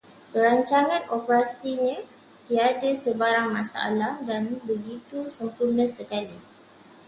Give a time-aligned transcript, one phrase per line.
[0.33, 1.97] Perancangan operasinya
[2.49, 6.37] tiada sebarang masalah dan begitu sempurna sekali